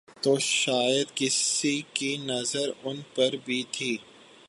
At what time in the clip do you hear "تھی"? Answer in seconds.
3.71-3.97